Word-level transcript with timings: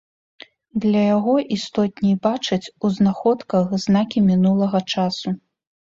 Для 0.85 1.01
яго 1.15 1.35
істотней 1.57 2.15
бачыць 2.25 2.71
у 2.89 2.93
знаходках 2.97 3.79
знакі 3.85 4.25
мінулага 4.31 4.85
часу. 4.97 5.29